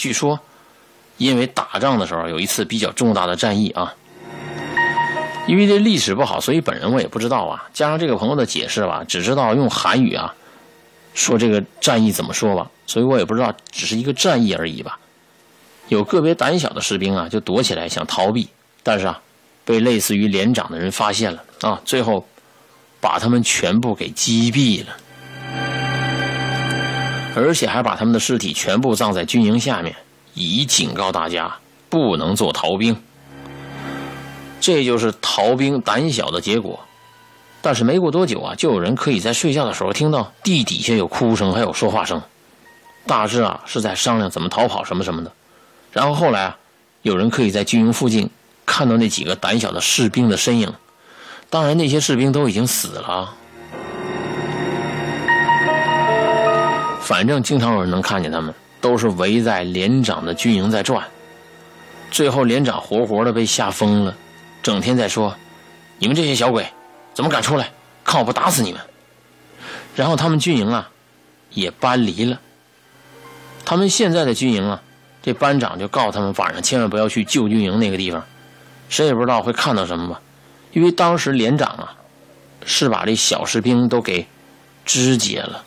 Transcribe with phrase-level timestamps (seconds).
[0.00, 0.40] 据说，
[1.18, 3.94] 因为打仗的时候有一次比较重大的战役啊。
[5.46, 7.68] 因为这历史不好，所以本人我也不知道啊。
[7.74, 10.34] 加上这个朋友的解释吧，只知道用韩语啊
[11.12, 14.98] 说这个战役怎么说吧，所以我也不知道，只是一个战役而已吧。
[15.88, 18.48] 有个别胆小的士兵啊，就躲起来想逃避，
[18.82, 19.20] 但是啊，
[19.66, 22.26] 被类似于连长的人发现了啊，最后
[23.02, 24.96] 把他们全部给击毙了，
[27.36, 29.94] 而且还把他们的尸体全部葬在军营下面，
[30.34, 31.56] 以警告大家
[31.88, 32.96] 不能做逃兵。
[34.60, 36.80] 这就是逃兵胆小的结果。
[37.62, 42.22] 但是没过多久啊，就有人可以在睡觉的时候听到地底下有哭声，还有说话声，
[43.06, 45.30] 大致啊是在商量怎么逃跑什么什么的。
[45.92, 46.56] 然后后来啊，
[47.02, 48.30] 有人可以在军营附近
[48.64, 50.72] 看到那几个胆小的士兵的身影，
[51.50, 53.34] 当然那些士兵都已经死了。
[57.10, 61.04] 反正经常有人能看见他们，都是围在连长的军营在转。
[62.08, 64.16] 最后连长活活的被吓疯了，
[64.62, 65.34] 整天在说
[65.98, 66.64] ：“你们这些小鬼，
[67.12, 67.72] 怎么敢出来？
[68.04, 68.80] 看我不打死你们！”
[69.96, 70.88] 然后他们军营啊，
[71.50, 72.40] 也搬离了。
[73.64, 74.80] 他们现在的军营啊。
[75.20, 78.24] 这班长就告诉他们，晚上千万不要去旧军营那个地方，
[78.88, 80.20] 谁也不知道会看到什么吧。
[80.70, 81.96] 因为当时连长啊，
[82.64, 84.28] 是把这小士兵都给
[84.84, 85.64] 肢解了。